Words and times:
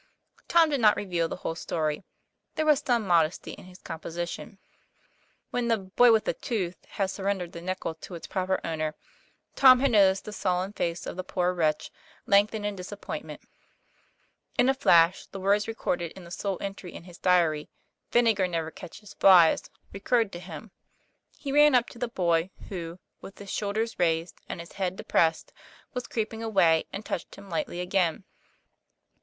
Tom 0.47 0.71
did 0.71 0.79
not 0.81 0.95
reveal 0.95 1.27
the 1.27 1.35
whole 1.45 1.53
story; 1.53 2.03
there 2.55 2.65
was 2.65 2.79
some 2.83 3.05
modesty 3.05 3.51
in 3.51 3.65
his 3.65 3.77
composition. 3.83 4.57
When 5.51 5.67
the" 5.67 5.77
boy 5.95 6.11
with 6.11 6.25
the 6.25 6.33
tooth' 6.33 6.83
had 6.97 7.11
surrendered 7.11 7.51
the 7.51 7.61
nickel 7.61 7.93
to 7.93 8.15
its 8.15 8.25
proper 8.25 8.59
owner, 8.65 8.95
Tom 9.55 9.79
had 9.79 9.91
noticed 9.91 10.25
the 10.25 10.33
sullen 10.33 10.73
face 10.73 11.05
of 11.05 11.17
the 11.17 11.23
poor 11.23 11.53
wretch 11.53 11.91
lengthen 12.25 12.65
in 12.65 12.75
disappoint 12.75 13.25
ment. 13.25 13.41
In 14.57 14.69
a 14.69 14.73
flash 14.73 15.27
the 15.27 15.39
words 15.39 15.67
recorded 15.67 16.13
in 16.13 16.23
the 16.23 16.31
sole 16.31 16.57
entry 16.61 16.91
in 16.95 17.03
his 17.03 17.19
diary, 17.19 17.69
"Vinegar 18.11 18.47
never 18.47 18.71
catches 18.71 19.13
flies," 19.13 19.69
re 19.93 19.99
curred 19.99 20.31
to 20.31 20.39
him. 20.39 20.71
He 21.37 21.51
ran 21.51 21.75
up 21.75 21.87
to 21.89 21.99
the 21.99 22.07
boy, 22.07 22.49
who, 22.69 22.97
with 23.21 23.37
his 23.37 23.51
shoulders 23.51 23.99
raised 23.99 24.41
and 24.49 24.59
his 24.59 24.71
head 24.71 24.95
depressed, 24.95 25.53
was 25.93 26.07
creep 26.07 26.33
ing 26.33 26.41
away, 26.41 26.85
and 26.91 27.05
touched 27.05 27.35
him 27.35 27.51
lightly 27.51 27.79
again. 27.79 28.23